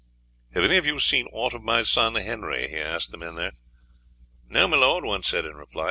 "]"Have 0.55 0.63
any 0.63 0.77
of 0.77 0.85
you 0.87 0.97
seen 0.97 1.27
aught 1.31 1.53
of 1.53 1.61
my 1.61 1.83
son 1.83 2.15
Henry?" 2.15 2.67
he 2.67 2.77
asked 2.77 3.11
the 3.11 3.19
men 3.19 3.35
there. 3.35 3.51
"No, 4.49 4.67
my 4.67 4.77
lord," 4.77 5.05
one 5.05 5.21
said 5.21 5.45
in 5.45 5.55
reply. 5.55 5.79